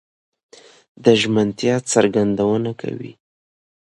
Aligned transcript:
د 1.03 1.05
ژمنتيا 1.21 1.75
څرګندونه 1.91 2.71
کوي؛ 2.81 3.13